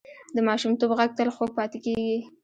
[0.35, 2.17] د ماشومتوب غږ تل خوږ پاتې کېږي